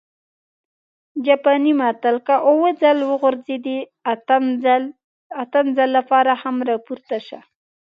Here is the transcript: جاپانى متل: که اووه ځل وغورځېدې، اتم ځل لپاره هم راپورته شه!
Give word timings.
جاپانى 1.25 1.73
متل: 1.81 2.15
که 2.27 2.35
اووه 2.49 2.69
ځل 2.81 2.97
وغورځېدې، 3.09 3.77
اتم 5.49 5.65
ځل 5.77 5.89
لپاره 5.97 6.31
هم 6.41 6.55
راپورته 6.69 7.17
شه! 7.27 7.39